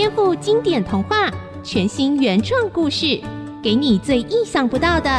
[0.00, 1.30] 颠覆经典童话，
[1.62, 3.20] 全新原创故事，
[3.62, 5.10] 给你最意想不到的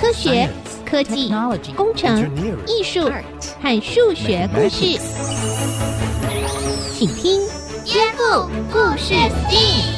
[0.00, 0.48] 科学、
[0.82, 1.30] 科技、
[1.76, 2.18] 工程、
[2.66, 3.06] 艺术
[3.60, 4.98] 和数学故事，
[6.94, 7.38] 请听
[7.84, 9.96] 《颠覆故事 STEAM》。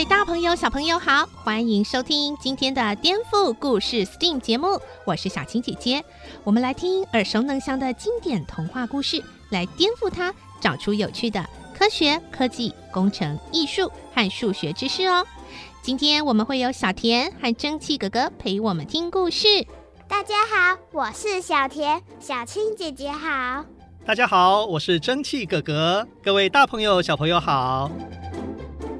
[0.00, 6.02] 位大朋友、小朋友好，欢迎收听今天的颠覆故事 STEAM 节目，我是小青姐姐。
[6.42, 11.44] 我们来听耳熟能详的经典童话故事，来颠覆它，找出有趣的
[11.78, 15.22] 科学、科技、工程、艺术和数学知识哦。
[15.82, 19.66] 今天我们会有小田和蒸汽哥哥陪我们听故事。
[20.08, 23.66] 大家好，我是小田，小青姐姐好。
[24.06, 26.08] 大家好，我是蒸汽哥哥。
[26.22, 27.90] 各位大朋友、小朋友好。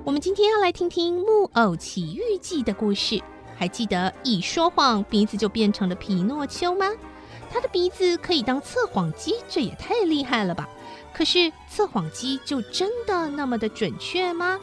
[0.05, 3.21] 我们今天要来听听《木偶奇遇记》的故事。
[3.57, 6.87] 还记得一说谎，鼻子就变成了皮诺丘吗？
[7.53, 10.69] 他的鼻子可以当测谎机，这也太厉害了吧！
[11.13, 14.59] 可是测谎机就真的那么的准确吗？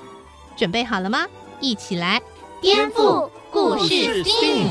[0.56, 1.28] 准备好了吗？
[1.60, 2.20] 一起来
[2.60, 4.68] 颠覆故事定。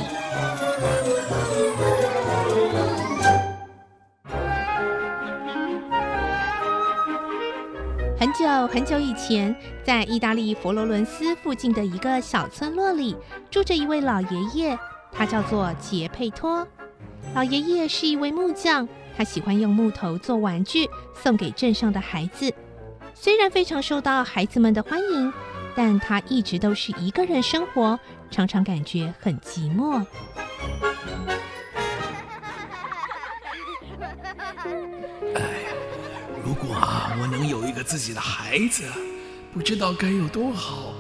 [8.27, 13.17] 很久很久以前，在意大利佛罗伦斯附近的一个小村落里，
[13.53, 14.77] 住着一位老爷爷，
[15.13, 16.67] 他叫做杰佩托。
[17.37, 22.53] 老爷爷是一位木匠，他喜欢用木头做玩具，送给镇上的孩子。
[23.15, 25.33] 虽然非常受到孩子们的欢迎，
[25.77, 27.97] 但他一直都是一个人生活，
[28.29, 30.05] 常常感觉很寂寞。
[37.37, 38.85] 能有一个自己的孩子，
[39.53, 40.95] 不知道该有多好。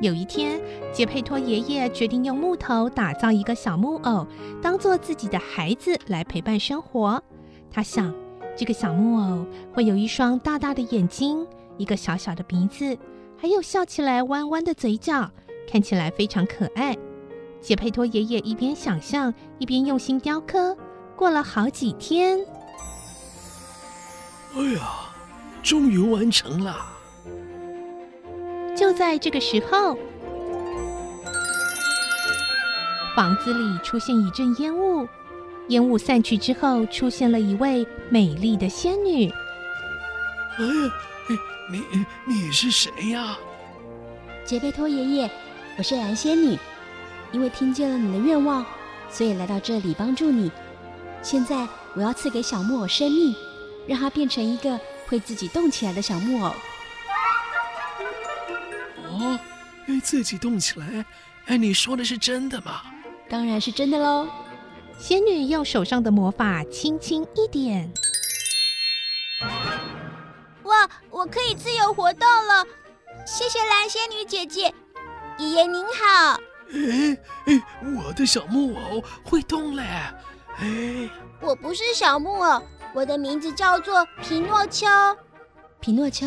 [0.00, 0.58] 有一天，
[0.90, 4.26] 杰佩托爷爷决定用木头打造一个小木偶，
[4.62, 7.22] 当做自己的孩子来陪伴生活。
[7.70, 8.14] 他想，
[8.56, 11.46] 这个小木偶会有一双大大的眼睛，
[11.76, 12.96] 一个小小的鼻子，
[13.36, 15.30] 还有笑起来弯弯的嘴角，
[15.70, 16.96] 看起来非常可爱。
[17.60, 20.74] 杰佩托爷爷一边想象，一边用心雕刻。
[21.14, 22.40] 过了好几天，
[24.56, 24.80] 哎呀，
[25.62, 26.76] 终于完成了！
[28.76, 29.96] 就在这个时候，
[33.14, 35.06] 房子里出现一阵烟雾，
[35.68, 39.30] 烟雾散去之后，出现了一位美丽的仙女。
[40.58, 40.92] 哎呀，
[41.70, 41.84] 你
[42.26, 43.38] 你是谁呀？
[44.44, 45.30] 杰贝托爷爷，
[45.76, 46.58] 我是蓝仙女，
[47.30, 48.66] 因为听见了你的愿望，
[49.08, 50.50] 所以来到这里帮助你。
[51.22, 53.32] 现在我要赐给小木偶生命，
[53.86, 56.52] 让它变成一个会自己动起来的小木偶。
[59.04, 59.38] 哦，
[59.86, 61.04] 会自己动起来？
[61.46, 62.82] 哎，你说的是真的吗？
[63.28, 64.28] 当然是真的喽。
[64.98, 67.90] 仙女用手上的魔法轻轻一点，
[70.64, 72.66] 哇，我可以自由活动了！
[73.26, 74.74] 谢谢蓝仙女姐姐，
[75.38, 76.38] 爷爷您好。
[76.72, 77.62] 哎哎，
[77.96, 79.82] 我的小木偶会动嘞！
[80.58, 84.86] 哎，我不是小木偶，我的名字叫做皮诺丘。
[85.80, 86.26] 皮诺丘，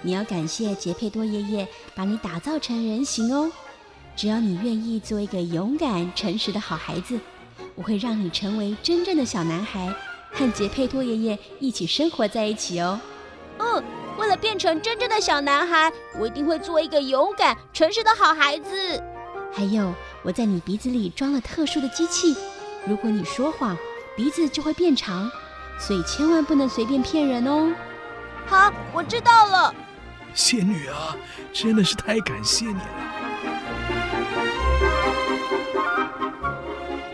[0.00, 3.50] 你要感谢杰佩多爷爷把你打造成人形哦。
[4.14, 7.18] 只要你愿意做一个勇敢、诚实的好孩子，
[7.74, 9.92] 我会让你成为真正的小男孩，
[10.32, 13.00] 和杰佩托爷爷一起生活在一起哦。
[13.58, 13.82] 嗯，
[14.16, 19.02] 为了变成真正的小男孩，我一定会做一个勇敢、诚实的好孩子。
[19.52, 19.92] 还有，
[20.22, 22.36] 我在你鼻子里装了特殊的机器。
[22.86, 23.76] 如果你说谎，
[24.16, 25.28] 鼻子就会变长，
[25.78, 27.72] 所以千万不能随便骗人哦。
[28.46, 29.74] 好，我知道了。
[30.34, 31.16] 仙女啊，
[31.52, 32.80] 真的是太感谢你了。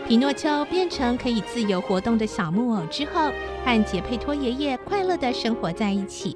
[0.07, 3.31] 皮诺丘变成可以自由活动的小木偶之后，
[3.63, 6.35] 和杰佩托爷爷快乐的生活在一起。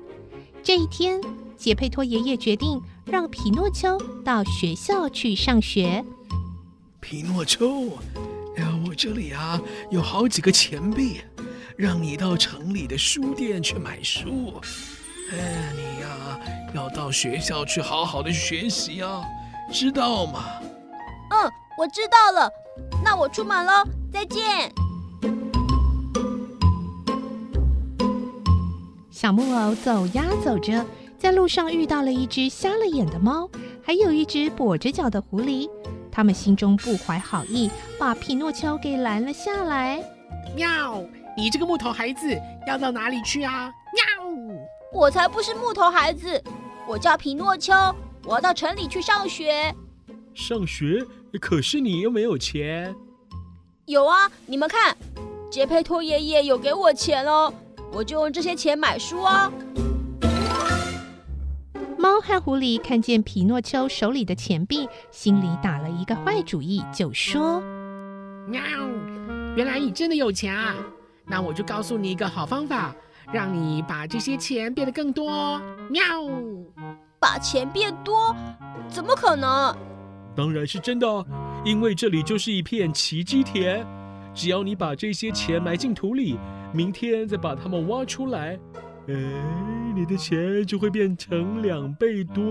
[0.63, 1.19] 这一天，
[1.57, 6.05] 杰佩托爷爷决定让皮诺丘到学校去上学。
[7.01, 7.89] 皮诺丘。
[8.55, 9.59] 哎呀，我这里啊，
[9.91, 11.19] 有好几个钱币，
[11.77, 14.53] 让你到城里的书店去买书。
[15.31, 16.39] 哎，你呀、啊，
[16.73, 19.21] 要到学校去好好的学习啊，
[19.73, 20.45] 知道吗？
[21.31, 22.49] 嗯，我知道了。
[23.03, 24.71] 那我出门喽，再见。
[29.11, 30.85] 小木偶走呀走着，
[31.17, 33.49] 在路上遇到了一只瞎了眼的猫，
[33.83, 35.69] 还有一只跛着脚的狐狸。
[36.09, 37.69] 他们心中不怀好意，
[37.99, 40.01] 把匹诺丘给拦了下来。
[40.55, 41.03] 喵！
[41.37, 43.71] 你这个木头孩子要到哪里去啊？
[43.93, 44.03] 喵！
[44.93, 46.41] 我才不是木头孩子，
[46.87, 47.73] 我叫皮诺丘，
[48.23, 49.75] 我要到城里去上学。
[50.33, 51.05] 上学，
[51.41, 52.95] 可是你又没有钱。
[53.85, 54.95] 有啊，你们看，
[55.51, 57.53] 杰佩托爷爷有给我钱哦，
[57.91, 59.51] 我就用这些钱买书哦。
[61.97, 67.61] 猫和狐狸看见皮诺丘手里的钱币，心里打了一个坏主意，就说
[68.47, 68.61] ：“喵，
[69.55, 70.75] 原来你真的有钱啊！
[71.25, 72.95] 那我就告诉你一个好方法，
[73.31, 75.59] 让你把这些钱变得更多。
[75.89, 76.03] 喵，
[77.19, 78.35] 把钱变多？
[78.89, 79.75] 怎么可能？
[80.35, 81.07] 当然是真的，
[81.63, 83.85] 因为这里就是一片奇迹田。
[84.33, 86.37] 只要你把这些钱埋进土里，
[86.73, 88.59] 明天再把它们挖出来。”
[89.07, 89.13] 哎，
[89.95, 92.43] 你的钱就会变成两倍多。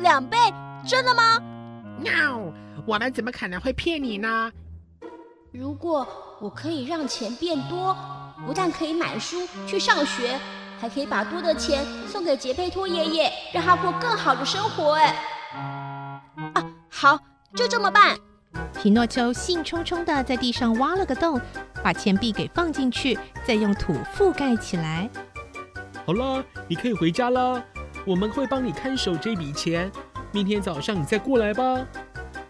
[0.00, 0.36] 两倍？
[0.86, 1.38] 真的吗？
[1.98, 2.40] 喵！
[2.86, 4.50] 我们怎么可能会骗你呢？
[5.52, 6.06] 如果
[6.40, 7.94] 我可以让钱变多，
[8.46, 10.38] 不但可以买书去上学，
[10.80, 14.94] 还可以把多的钱送给杰佩托爷爷，让他过更好的生活。
[14.94, 15.14] 哎，
[16.54, 17.18] 啊，好，
[17.54, 18.16] 就这么办。
[18.80, 21.38] 皮诺丘兴冲冲地在地上挖了个洞，
[21.82, 25.10] 把钱币给放进去，再用土覆盖起来。
[26.06, 27.62] 好了，你可以回家了。
[28.06, 29.92] 我们会帮你看守这笔钱，
[30.32, 31.86] 明天早上你再过来吧。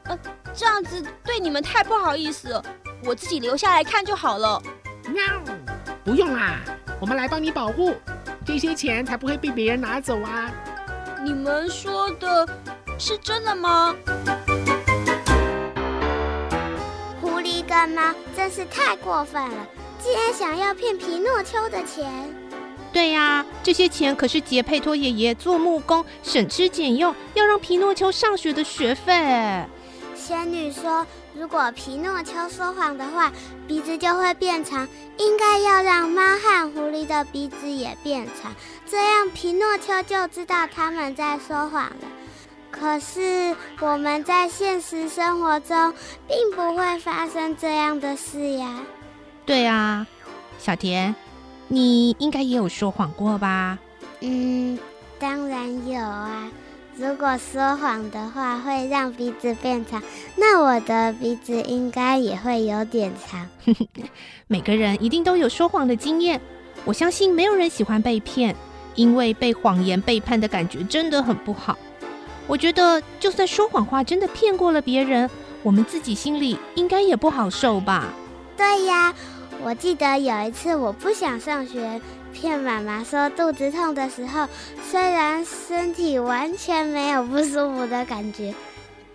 [0.04, 0.16] 呃，
[0.54, 2.64] 这样子对你们太不好意思了，
[3.04, 4.62] 我自己留下来看就好了。
[5.08, 5.22] 喵，
[6.04, 6.60] 不用啦，
[7.00, 7.94] 我们来帮你保护，
[8.44, 10.50] 这些钱才不会被别人拿走啊。
[11.22, 12.48] 你们说的
[12.98, 13.94] 是真的吗？
[17.20, 19.66] 狐狸跟猫真是太过分了，
[19.98, 22.10] 竟然想要骗皮诺丘的钱。
[22.92, 29.64] 对呀、啊，这些钱可是杰佩托爷爷做木工省吃俭用，要让皮诺丘上学的学费。
[30.14, 31.06] 仙女说，
[31.40, 33.32] 如果皮诺丘说谎的话，
[33.66, 38.52] 鼻子就会变长，应该要让猫和狐狸的鼻子也变长，
[38.86, 41.96] 这样皮诺丘就知道他们在说谎了。
[42.70, 45.94] 可是我们在现实生活中
[46.28, 48.82] 并不会发生这样的事呀。
[49.46, 50.06] 对啊，
[50.58, 51.14] 小田。
[51.68, 53.78] 你应该也有说谎过吧？
[54.20, 54.78] 嗯，
[55.18, 56.50] 当然有啊。
[57.00, 60.02] 如果说谎的话会让鼻子变长，
[60.36, 63.48] 那我的鼻子应该也会有点长。
[64.46, 66.38] 每个人一定都有说谎的经验。
[66.84, 68.54] 我相信没有人喜欢被骗，
[68.96, 71.78] 因为被谎言背叛的感觉真的很不好。
[72.46, 75.30] 我觉得，就算说谎话真的骗过了别人，
[75.62, 78.12] 我们自己心里应该也不好受吧？
[78.58, 79.14] 对呀。
[79.62, 82.00] 我记得有一次，我不想上学，
[82.32, 84.48] 骗妈妈说肚子痛的时候，
[84.90, 88.54] 虽然身体完全没有不舒服的感觉，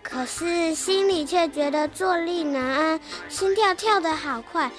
[0.03, 4.69] 可是心里却觉得坐立难安，心跳跳得好快，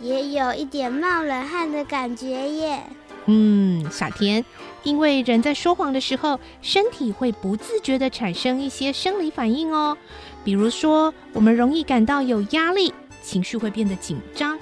[0.00, 2.80] 也有一点冒冷汗的感觉耶。
[3.26, 4.44] 嗯，小田，
[4.84, 9.98] 因为人在说谎的时候，身体会不自觉地产生一些生理反应哦，
[10.44, 14.56] 比如说我们容易感到有压力，情绪会变得紧张。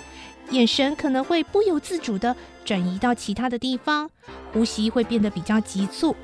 [0.50, 2.34] 眼神可能会不由自主地
[2.64, 4.08] 转移到其他的地方，
[4.52, 6.14] 呼吸会变得比较急促，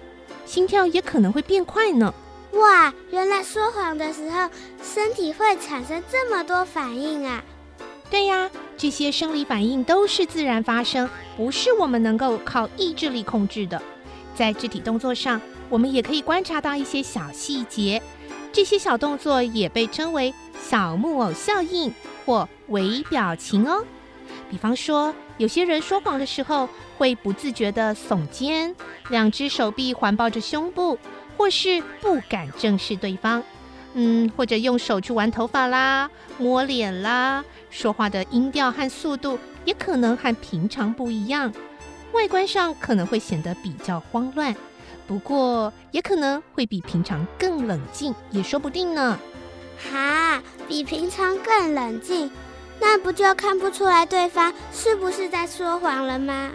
[0.47, 2.13] 心跳也可能会变快呢。
[2.53, 4.49] 哇，原来说谎的时候
[4.83, 7.43] 身体会产生这么多反应啊！
[8.11, 13.81] 对呀，这些生理反应都是自然发生，不是我们能够靠意志力控制的。
[14.35, 15.41] 在肢体动作上，
[15.71, 18.03] 我们也可以观察到一些小细节，
[18.53, 21.93] 这些小动作也被称为小木偶效应
[22.27, 23.83] 或微表情哦。
[24.53, 26.69] 比方说，有些人说谎的时候
[26.99, 28.77] 会不自觉地耸肩，
[29.09, 30.99] 两只手臂环抱着胸部，
[31.39, 33.43] 或是不敢正视对方，
[33.95, 41.51] 嗯，或者用手去玩头发啦、摸脸啦，说话的音调和速度也可能和平常不一样，
[42.13, 44.55] 外观上可能会显得比较慌乱，
[45.07, 49.19] 不过也可能会比平常更冷静，也说不定呢。
[49.91, 52.31] 哈，比平常更冷静。
[52.85, 56.51] 那不就看不出来对方是不是在说谎了吗？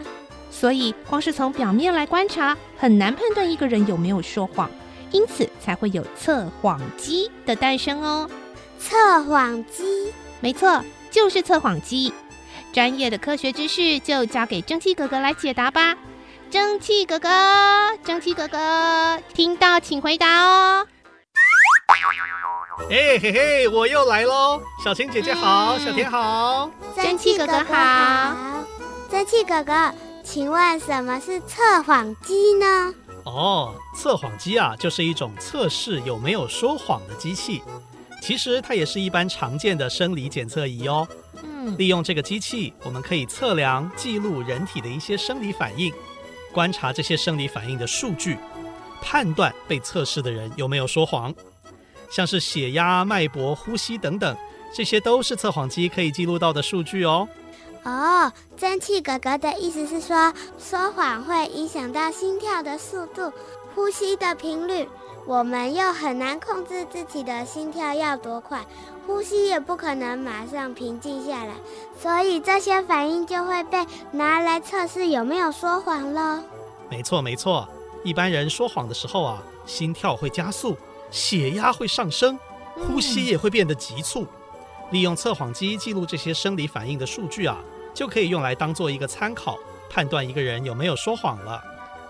[0.52, 4.70] 所以光是从表面来观察，很难判断一个人有没有说谎，
[5.12, 8.30] 因此才会有测谎机的诞生哦。
[8.78, 12.14] 测谎机，没错，就是测谎机。
[12.74, 15.96] 专业的科学知识就交给蒸汽哥哥来解答吧。
[16.52, 17.30] 蒸汽哥哥，
[18.04, 20.88] 蒸汽哥哥，听到请回答哦。
[22.90, 24.62] 哎嘿嘿，我又来喽！
[24.82, 28.64] 小青姐姐好，嗯、小田好，蒸汽哥哥好。
[29.12, 29.94] 蒸汽哥哥，
[30.24, 32.94] 请问什么是测谎机呢？
[33.26, 37.62] 哦，测谎机啊，就是一种测试有没有说谎的机器。
[38.22, 41.06] 其实它也是一般常见的生理检测仪哦。
[41.44, 45.92] 嗯，利用这个机器，我们可以测量、记录人体的一些生理反应，
[46.54, 48.38] 观察这些生理反应的数据，
[49.02, 51.34] 判断被测试的人有没有说谎。
[52.10, 54.36] 像是血压、脉搏、呼吸等等，
[54.74, 57.28] 这些都是测谎机可以记录到的数据哦。
[57.84, 63.32] 哦，蒸汽哥哥的意思是说，说谎会影响到心跳的速度、
[63.74, 64.88] 呼吸的频率。
[65.26, 68.66] 我们又很难控制自己的心跳要多快，
[69.06, 71.54] 呼吸也不可能马上平静下来，
[72.02, 76.42] 所以这些反应就会被拿来测试有没有说谎了。
[76.90, 77.68] 没错，没错。
[78.04, 80.78] 一般人说谎的时候啊，心跳会加速，
[81.12, 82.38] 血压会上升，
[82.76, 84.22] 呼吸也会变得急促。
[84.22, 84.28] 嗯、
[84.92, 87.58] 利用测谎机记录这些生理反应的数据啊，
[87.94, 89.58] 就可以用来当做一个参考，
[89.90, 91.64] 判断一个人有没有说谎了。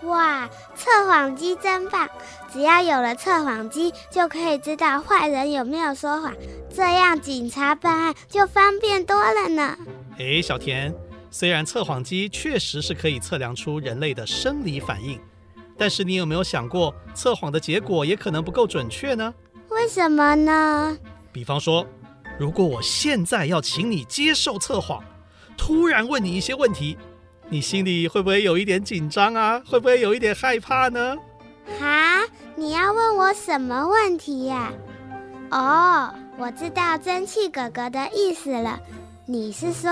[0.04, 2.08] 哇，测谎机真棒！
[2.54, 6.34] 只要有了测谎机，就可以知道坏人有没有说谎，
[6.74, 9.76] 这样警察办案就方便多了呢。
[10.20, 10.94] 诶，小田，
[11.32, 15.20] 虽然测谎机确实是可以测量出人类的生理反应，
[15.78, 19.34] 但是你有没有想过，测谎的结果也可能不够准确呢？
[19.70, 20.98] 为什么呢？
[21.32, 21.86] 比方说，
[22.40, 25.04] 如果我现在要请你接受测谎，
[25.56, 26.98] 突然问你一些问题。
[27.50, 29.62] 你心里会不会有一点紧张啊？
[29.66, 31.16] 会不会有一点害怕呢？
[31.80, 32.24] 哈，
[32.56, 34.74] 你要问我什么问题呀？
[35.52, 38.80] 哦，我知道蒸汽哥哥的意思了。
[39.30, 39.92] 你是说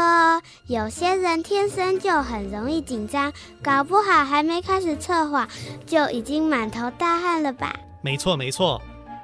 [0.67, 5.45] 有些人天生就很容易紧张，搞不好还没开始测谎
[5.85, 7.77] 就已经满头大汗了吧？
[8.01, 8.81] 没错，没错。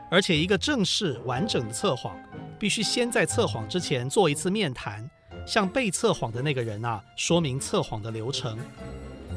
[0.10, 2.14] 而且一个正式完整的测谎，
[2.60, 5.10] 必须先在测谎之前做一次面谈。
[5.48, 8.58] 向被测谎的那个人啊，说明测谎的流程，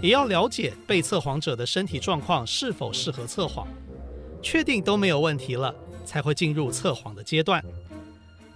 [0.03, 3.69] 也要了解被测谎者的身体状况是否适合测谎，
[4.43, 5.73] 确定都没有问题了，
[6.05, 7.65] 才会进入测谎的阶段。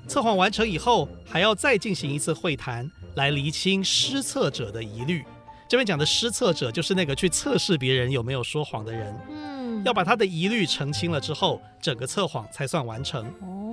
[0.09, 5.23] 测谎完成以后，还要再进行一次会谈，来厘清施测者的疑虑。
[5.69, 9.15] 这边讲的施测者，就是那个去测试别人有没有说谎的人。
[9.29, 13.25] 嗯，要把他的疑虑澄清了之后，整个测谎才算完成。
[13.43, 13.67] 哦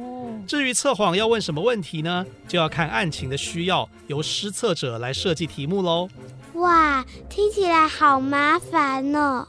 [0.46, 2.24] 至于测谎要问什么问题呢？
[2.48, 6.08] 就要看案情的需要，由施测者来设计题目喽。
[6.56, 9.48] 哇，听起来好麻烦哦！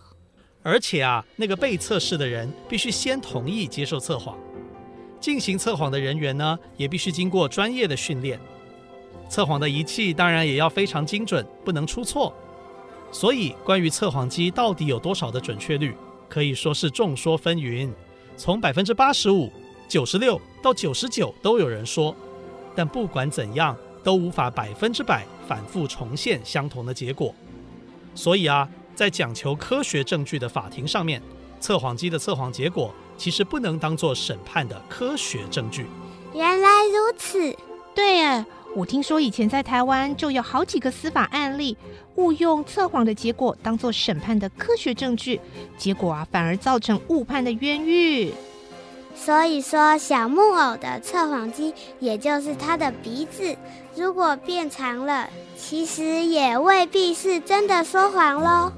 [0.62, 4.38] 而且啊，那个被测试的人必须先同意接受测谎。
[5.20, 8.38] 进行测谎的人员呢，也必须经过专业的训练。
[9.28, 12.32] 测谎的仪器当然也要非常精准，不能出错。
[13.10, 15.96] 所以，关于测谎机到底有多少的准确率，
[16.28, 17.90] 可以说是众说纷纭，
[18.36, 19.50] 从百分之八十五。
[19.88, 22.14] 九十六到九十九都有人说，
[22.74, 27.32] 但不管怎样，都无法百分之百反复重现相同的结果。
[28.12, 31.22] 所以啊，在讲求科学证据的法庭上面，
[31.60, 35.86] 测谎机的测谎结果其实不能当做审判的科学证据。
[36.34, 37.56] 原来如此，
[37.94, 38.44] 对耶，
[38.74, 41.76] 我听说以前在台湾就有好几个司法案例，
[42.16, 45.40] 误用测谎的结果当做审判的科学证据，
[45.78, 48.32] 结果啊反而造成误判的冤狱。
[49.14, 53.56] 所以说，小木偶的测谎机，也就是它的鼻子，
[53.96, 58.70] 如果变长了，其实也未必是真的说谎喽。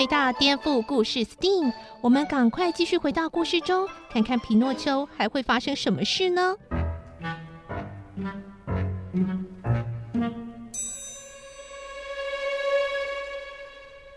[0.00, 6.56] 回到颠覆故事，STEAM，我们赶快继续回到故事中，看看皮诺丘还会发生什么事呢？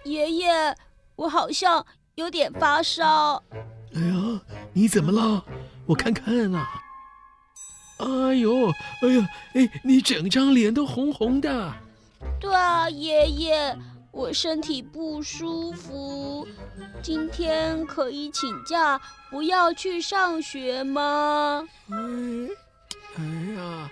[0.05, 0.73] 爷爷，
[1.17, 1.85] 我好像
[2.15, 3.43] 有点发烧。
[3.93, 5.43] 哎呀，你怎么了？
[5.85, 6.65] 我看看啊。
[7.97, 11.73] 哎呦，哎呀，哎，你整张脸都红红的。
[12.39, 13.77] 对啊，爷爷。
[14.13, 16.47] 我身体不舒服，
[17.01, 19.01] 今天可以请假，
[19.31, 21.67] 不要去上学吗？
[21.89, 21.97] 哎，
[23.17, 23.23] 哎
[23.55, 23.91] 呀，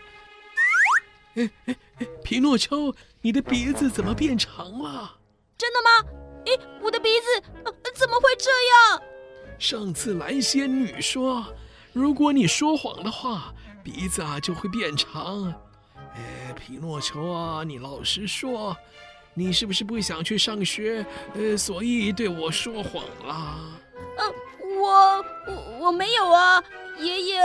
[1.33, 5.17] 哎哎哎，皮诺丘，你的鼻子怎么变长了？
[5.57, 6.07] 真的吗？
[6.45, 6.51] 哎，
[6.83, 8.51] 我的鼻子，呃，怎么会这
[8.91, 9.01] 样？
[9.57, 11.43] 上次蓝仙女说，
[11.93, 15.51] 如果你说谎的话，鼻子啊就会变长。
[16.13, 18.77] 哎，皮诺丘啊，你老实说。
[19.33, 21.05] 你是不是不想去上学？
[21.33, 23.79] 呃，所以对我说谎了。
[24.17, 24.33] 呃，
[24.79, 26.63] 我我我没有啊，
[26.99, 27.39] 爷爷。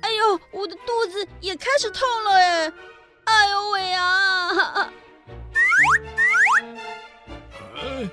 [0.00, 2.72] 哎呦，我的肚子也开始痛了哎！
[3.24, 4.92] 哎呦喂啊！
[7.74, 8.10] 呃，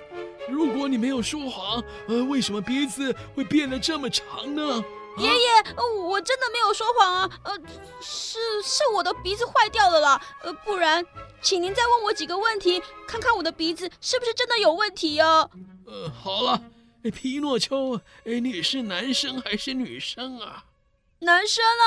[0.47, 4.81] 如果你没有说谎，呃，为什么鼻子会变得这么长呢？
[5.17, 5.75] 爷爷，
[6.07, 7.57] 我真的没有说谎啊，呃，
[8.01, 11.05] 是是我的鼻子坏掉了啦，呃，不然，
[11.41, 15.49] 请您再问我几个问题，看看我的鼻子是不是真的有问题哦。
[15.85, 16.61] 呃，好了，
[17.13, 20.65] 皮诺丘，哎，你是男生还是女生啊？
[21.19, 21.85] 男生啊！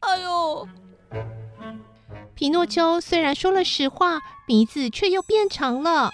[0.00, 0.68] 哎呦！
[2.34, 6.12] 皮诺丘虽然说了实话，鼻子却又变长了。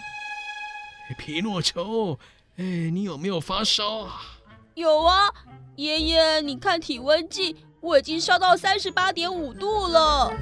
[1.19, 2.19] 皮诺丘，
[2.57, 4.23] 哎，你有没有发烧啊？
[4.81, 5.29] 有啊，
[5.77, 10.33] 爷爷，你看体温计，我已经烧到三十八点五度了。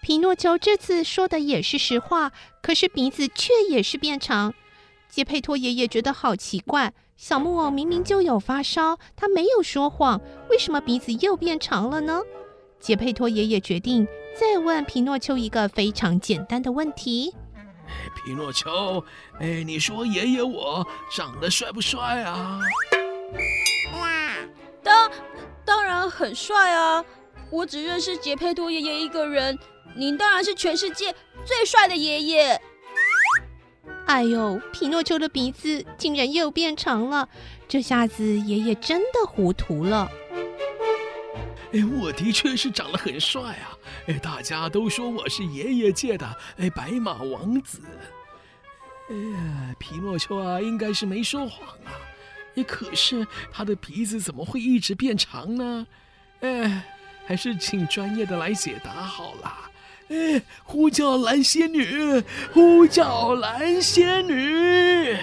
[0.00, 4.54] 皮诺丘这次说的也是实话，可是鼻子却也是变长。
[5.10, 12.22] 杰佩托爷爷觉得好奇怪，小木偶明明就有发烧，他没有说谎，为什么鼻子又变长了呢？
[12.80, 17.34] 杰佩托爷爷决定再问皮诺丘一个非常简单的问题：
[18.14, 19.04] 皮诺丘，
[19.38, 22.60] 哎，你说爷爷我长得帅不帅啊？
[24.82, 25.10] 当
[25.64, 27.04] 当然很帅啊！
[27.50, 29.58] 我只认识杰佩托爷爷一个人，
[29.94, 32.60] 您当然是全世界最帅的爷爷。
[34.06, 37.28] 哎呦，皮诺丘的鼻子竟然又变长了，
[37.68, 40.10] 这下子爷爷真的糊涂了。
[41.72, 43.78] 哎，我的确是长得很帅啊！
[44.08, 47.80] 哎，大家都说我是爷爷界的哎白马王子。
[49.08, 51.92] 哎呀，皮诺丘啊，应该是没说谎啊。
[52.56, 55.86] 哎，可是他的鼻子怎么会一直变长呢？
[56.40, 56.82] 哎，
[57.24, 59.70] 还是请专业的来解答好了。
[60.08, 62.20] 哎，呼叫蓝仙女，
[62.52, 65.16] 呼叫蓝仙女。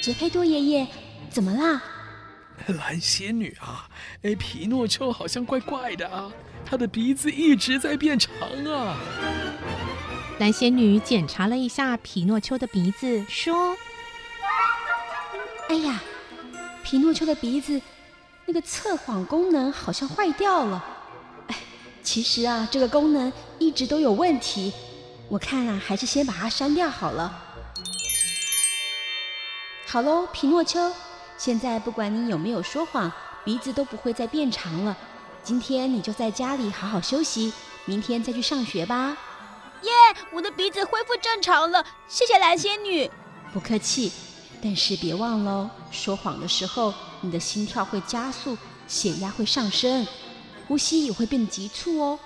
[0.00, 0.86] 杰佩多爷爷，
[1.32, 1.82] 怎么啦？
[2.66, 3.88] 蓝仙女啊，
[4.22, 6.30] 哎，皮诺丘好像怪怪的啊，
[6.64, 8.30] 他的鼻子一直在变长
[8.66, 8.96] 啊。
[10.38, 13.74] 蓝仙女检查了一下皮诺丘的鼻子，说
[15.70, 16.02] ：“哎呀，
[16.84, 17.80] 皮诺丘的鼻子。”
[18.44, 20.84] 那个测谎功能好像坏掉了，
[21.46, 21.56] 哎，
[22.02, 24.72] 其实啊，这个功能一直都有问题，
[25.28, 27.40] 我看啊，还是先把它删掉好了。
[29.86, 30.92] 好喽，皮诺丘，
[31.44, 33.10] 现在不管你有没有说谎，
[33.44, 34.96] 鼻子都不会再变长了。
[35.42, 37.52] 今天你就在家里好好休息，
[37.84, 39.16] 明天再去上学吧。
[39.82, 39.90] 耶，
[40.32, 43.10] 我的鼻子恢复正常了，谢谢蓝仙女。
[43.52, 44.12] 不客气。
[44.62, 50.06] 但是别忘了，说谎的时候，你的心跳会加速，血压会上升，
[50.68, 52.16] 呼吸也会变得急促哦。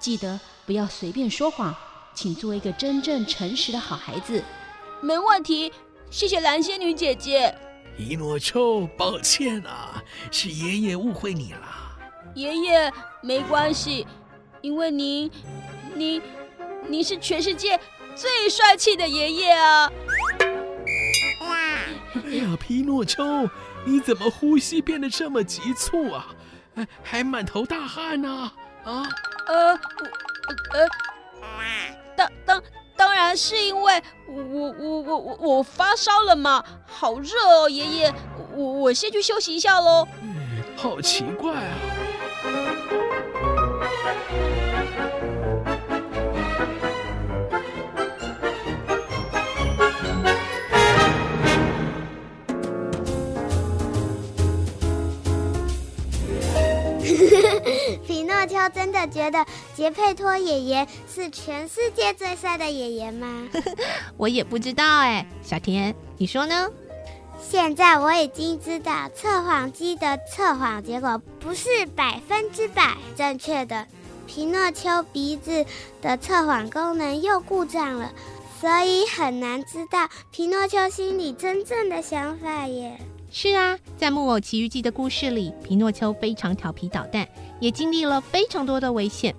[0.00, 1.72] 记得不要随便说谎，
[2.12, 4.42] 请做一个真正诚实的好孩子。
[5.00, 5.72] 没问题，
[6.10, 7.56] 谢谢蓝仙女姐姐。
[7.96, 11.96] 皮诺丘，抱歉啊，是爷爷误会你了。
[12.34, 14.06] 爷爷，没关系，
[14.60, 15.30] 因为您，
[15.94, 16.20] 您，
[16.88, 17.78] 您是全世界
[18.16, 19.90] 最帅气的爷爷啊。
[21.40, 23.48] 哎呀，皮诺丘，
[23.84, 26.34] 你怎么呼吸变得这么急促啊？
[26.74, 28.50] 还还满头大汗呢？
[28.82, 28.92] 啊？
[28.92, 29.10] 啊
[29.46, 29.70] 呃，
[30.72, 30.88] 呃，
[32.16, 32.62] 当当
[32.96, 38.14] 当然是因为我我我我我发烧了嘛，好热哦，爷爷，
[38.54, 40.06] 我我先去休息一下喽。
[40.22, 41.74] 嗯，好奇怪啊。
[58.06, 63.48] 皮诺丘真的觉得杰佩托爷爷是全世界最帅的爷爷吗？
[64.18, 66.68] 我也不知道哎，小田，你说呢？
[67.40, 73.86] 现在我已经知道测谎机的测谎结果不是百分之百正确的，
[74.26, 75.64] 皮诺丘鼻子
[76.02, 78.10] 的测谎功能又故障了，
[78.60, 82.98] 所以很难知道皮诺丘心里真正的想法耶。
[83.30, 87.28] 是啊，在《木偶奇遇记》的故事里，皮诺丘非常调皮捣蛋，
[87.60, 89.32] 也经历了非常多的危险。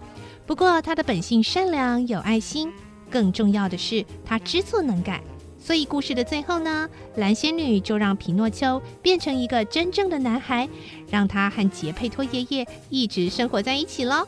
[0.46, 2.72] 不过他的本性善良有爱心，
[3.10, 5.22] 更重要的是他知错能改。
[5.60, 10.70] 所以故事的最后呢，蓝仙女就让皮诺丘变成一个真正的男孩，
[11.10, 14.28] 让他和杰佩托爷爷一直生活在一起喽。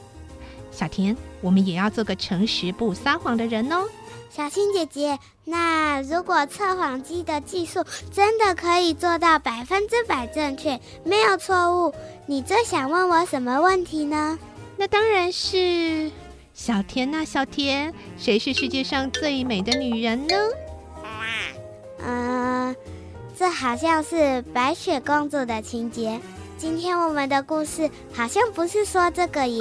[0.71, 3.87] 小田，我们也要做个诚实不撒谎的人哦。
[4.31, 11.93] 小青姐姐，那如果测谎机的技术真的可以做到百分之百正确，没有错误，
[12.25, 14.37] 你最想问我什么问题呢？
[14.79, 16.11] 那当然是
[16.53, 20.35] 小田呐，小田，谁是世界上最美的女人呢？
[21.99, 22.75] 嗯、呃，
[23.35, 26.19] 这好像是白雪公主的情节。
[26.59, 29.59] 今天我们的故事好像不是说这个耶。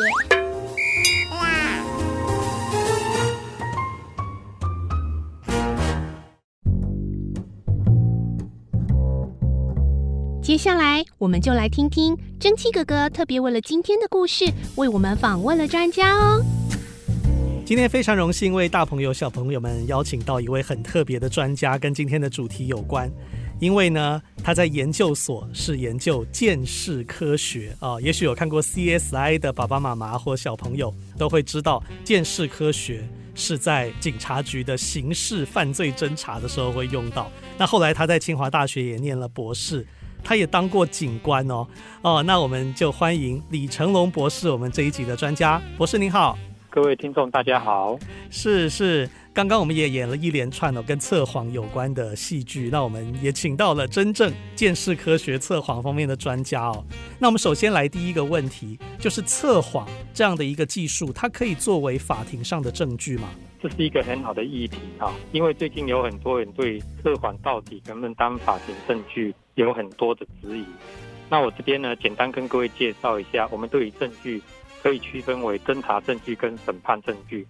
[10.46, 14.44] 接下来，我们就来听听蒸汽哥哥特别为了今天的故事，
[14.76, 16.40] 为我们访问了专家哦。
[17.64, 23.10] 今天非常荣幸为大朋友小朋友们邀请到一位很特别的专家，跟今天的主题有关。
[23.58, 33.02] 因为呢，他在研究所是研究鉴识科学啊、也许有看过 CSI 的爸爸妈妈或小朋友都会知道，鉴识科学
[33.34, 37.32] 是在警察局的刑事犯罪侦查的时候会用到。
[37.58, 39.84] 那后来他在清华大学也念了博士，
[40.26, 41.64] 他也当过警官哦
[42.02, 42.20] 哦。
[42.24, 45.62] 那我们就欢迎李成龙博士，我们这一集的专家。
[45.78, 46.36] 博士您好，
[46.68, 47.96] 各位听众大家好，
[48.28, 49.08] 是是。
[49.32, 56.82] 刚刚我们也演了一连串的跟测谎有关的戏剧，那我们也请到了真正见识科学测谎方面的专家哦。
[57.18, 63.28] 那我们首先来第一个问题，就是测谎这样的一个技术，它可以作为法庭上的证据吗？
[63.60, 70.64] 这是一个很好的议题啊，因为最近有很多人对测谎到底能不能当法庭证据有很多的质疑。
[71.28, 74.40] 那我这边呢，简单跟各位介绍一下，我们对于证据
[74.82, 77.46] 可以区分为侦查证据跟审判证据。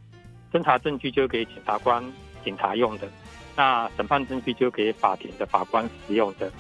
[0.50, 2.02] 侦查证据就给检察官、
[2.42, 3.08] 警察用的，
[3.54, 6.50] 那审判证据就给法庭的法官使用的。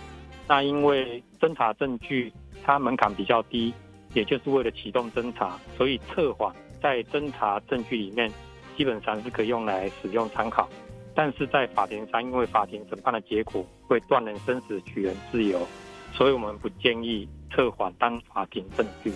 [0.46, 2.30] 那因为侦查证据
[2.62, 3.72] 它门槛比较低，
[4.12, 8.30] 也就是为了启动侦查，所以测谎在侦查证据里面
[8.76, 10.68] 基本上是可以用来使用参考。
[11.16, 15.66] 但是在法庭上，因为法庭审判的结果会断人生死、取人自由，
[16.12, 19.10] 所以我们不建议测谎当法庭证据。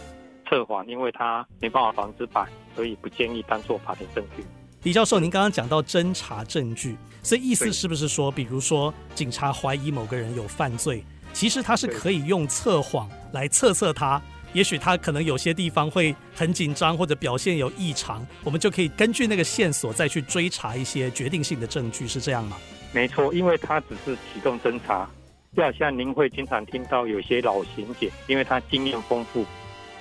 [0.49, 4.43] 测谎因为它没办法百分之百，所以不建议当做法庭证据。
[4.83, 14.21] 李教授，您刚刚讲到侦查证据，所以意思是不是说，比如说警察怀疑某个人有犯罪，其实他是可以用测谎来测测他，
[14.53, 22.57] 也许他可能有些地方会很紧张或者表现有异常，我们就可以根据那个线索再去追查一些决定性的证据，是这样吗？
[22.93, 25.09] 没错，因为他只是启动侦查，
[25.57, 29.45] 就好像您会经常听到有些老刑警，因为他经验丰富，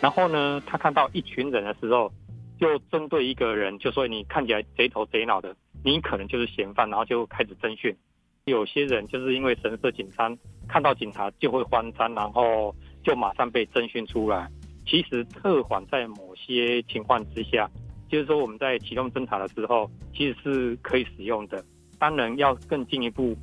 [0.01, 2.11] 然后呢，他看到一群人的时候。
[2.59, 7.95] 就针对一个人，就说你看起来贼头贼脑的，你可能就是嫌犯，然后就开始侦讯。
[8.43, 14.49] 有些人就是因为神色紧张，看到警察就会慌张，然后就马上被侦讯出来。
[14.85, 17.69] 其实特缓在某些情况之下，
[18.09, 21.63] 就是说我们在启动侦查的时候，其实是可以使用的。
[21.99, 23.35] 当然要更进一步，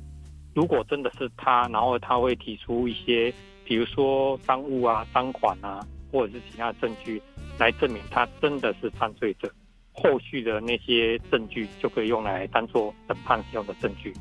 [0.53, 5.79] 如果真的是他，然后他会提出一些，比如说赃物啊、赃款啊，
[6.11, 7.21] 或者是其他证据。
[7.59, 9.51] 来证明他真的是犯罪者，
[9.91, 14.13] 后续的那些证据就可以用来当做审判使用的证据。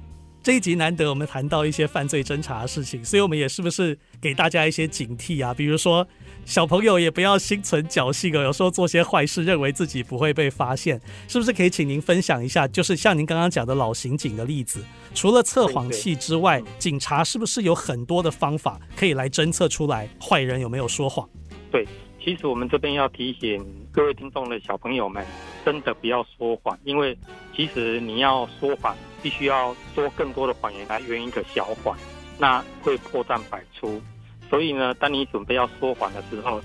[0.46, 5.52] 这一集难得我们谈到一些犯罪侦查的事情，所以我们也是不是给大家一些警惕啊？
[5.52, 6.06] 比如说
[6.44, 12.68] 小朋友也不要心存侥幸哦，有时候做些坏事，认为自己不会被发现，是不是可以请您分享一下？
[12.68, 14.84] 就是像您刚刚讲的老刑警的例子，
[15.16, 21.28] 除了测谎器之外，警察是不是有很多的方法可以来侦测出来坏人有没有说谎？
[21.72, 21.84] 对。
[22.22, 25.24] 其实我们这边要提醒各位听众的小朋友们，
[25.64, 27.16] 真的不要说谎，因为
[27.54, 31.98] 其实你要说谎，必须要说更多的谎言来圆一个小谎，
[32.38, 34.00] 那会破绽百出。
[34.48, 36.62] 所以呢，当你准备要说谎的时候，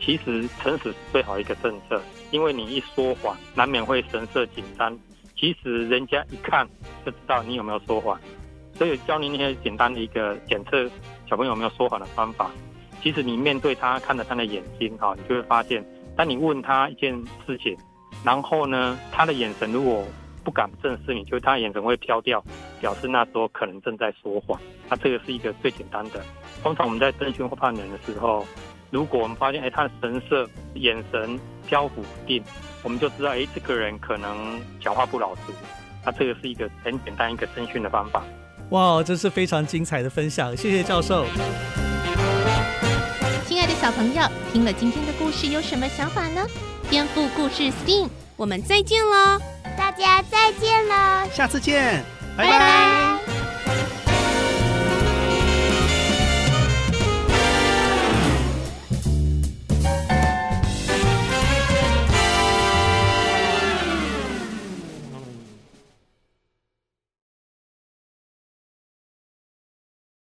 [0.00, 2.00] 其实诚实是最好一个政策，
[2.30, 4.96] 因为你一说谎，难免会神色紧张。
[5.36, 6.64] 其实人家一看
[7.04, 8.16] 就知道你有没有说谎，
[8.78, 10.88] 所以教你那些简单的一个检测
[11.28, 12.48] 小朋友有没有说谎的方法。
[13.02, 15.84] 其实你面对他，看着他的眼睛，哈，你就会发现，
[16.16, 17.12] 当你问他一件
[17.44, 17.76] 事情，
[18.22, 20.06] 然后呢，他的眼神如果
[20.44, 22.44] 不敢正视你，就是他的眼神会飘掉，
[22.80, 24.60] 表示那时候可能正在说谎。
[24.88, 26.22] 那这个是一个最简单的。
[26.62, 28.46] 通常我们在侦讯或判人的时候，
[28.90, 32.42] 如果我们发现，哎，他的神色、眼神飘忽不定，
[32.82, 35.40] 我们就知道，哎，这个人可能讲话不老实。
[36.04, 38.22] 那这个是一个很简单一个侦讯的方法。
[38.70, 41.24] 哇，这是非常精彩的分享，谢谢教授。
[43.46, 46.46] 亲爱的小朋友，听了今天的故事有什么想法呢？
[46.90, 49.40] 颠覆故事 STEAM，我们再见喽！
[49.96, 51.28] 大家再见喽！
[51.32, 52.04] 下次见，
[52.36, 52.50] 拜拜。
[52.50, 53.13] 拜拜。